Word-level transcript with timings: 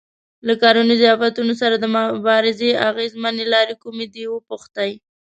له 0.47 0.53
کرنیزو 0.61 1.05
آفتونو 1.15 1.53
سره 1.61 1.75
د 1.79 1.85
مبارزې 1.95 2.69
اغېزمنې 2.89 3.45
لارې 3.53 3.75
کومې 3.83 4.07
دي 4.13 4.23
وپوښتئ. 4.29 4.91